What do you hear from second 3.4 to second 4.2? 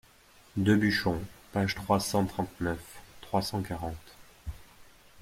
cent quarante.